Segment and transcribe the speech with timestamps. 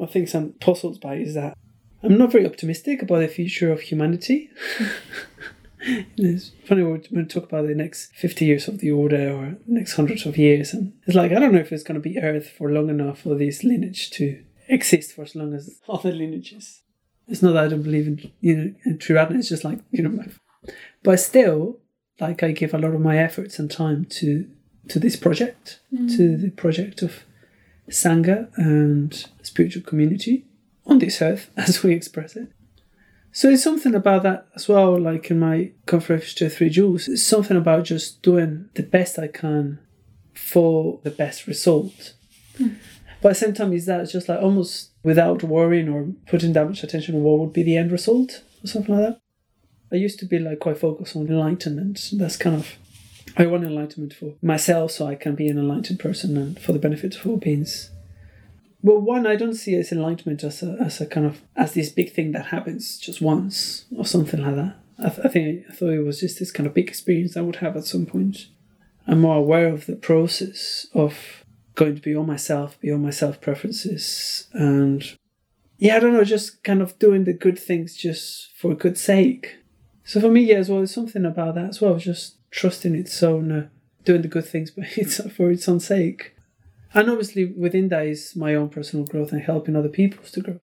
[0.00, 1.56] one things I'm puzzled by is that
[2.02, 4.50] I'm not very optimistic about the future of humanity.
[6.16, 9.74] it's funny when we talk about the next 50 years of the order or the
[9.74, 10.72] next hundreds of years.
[10.72, 13.20] And it's like, I don't know if it's going to be Earth for long enough
[13.20, 16.80] for this lineage to exist for as long as other lineages.
[17.28, 20.02] It's not that I don't believe in, you know, in true It's just like, you
[20.02, 20.24] know,
[21.02, 21.78] but still,
[22.18, 24.48] like I give a lot of my efforts and time to
[24.88, 26.16] to this project, mm.
[26.16, 27.24] to the project of
[27.90, 30.46] Sangha and spiritual community
[30.86, 32.48] on this earth as we express it.
[33.32, 37.22] So it's something about that as well, like in my Conference to Three Jewels, it's
[37.22, 39.78] something about just doing the best I can
[40.34, 42.14] for the best result.
[42.58, 42.76] Mm.
[43.22, 46.54] But at the same time, is that it's just like almost without worrying or putting
[46.54, 49.20] that much attention on what would be the end result or something like that.
[49.92, 52.10] I used to be like quite focused on enlightenment.
[52.14, 52.76] That's kind of
[53.36, 56.78] I want enlightenment for myself so I can be an enlightened person and for the
[56.78, 57.90] benefit of all beings.
[58.82, 61.90] Well, one, I don't see as enlightenment as a, as a kind of as this
[61.90, 64.76] big thing that happens just once or something like that.
[64.98, 67.42] I, th- I think I thought it was just this kind of big experience I
[67.42, 68.48] would have at some point.
[69.06, 71.44] I'm more aware of the process of
[71.74, 75.16] going to beyond myself, beyond my self preferences, and
[75.78, 79.56] yeah, I don't know, just kind of doing the good things just for good sake.
[80.04, 83.22] So for me, yeah, as well, there's something about that as well, just trusting its
[83.22, 83.68] own, uh,
[84.04, 86.34] doing the good things, but it's for its own sake.
[86.92, 90.60] And obviously, within that is my own personal growth and helping other people to grow.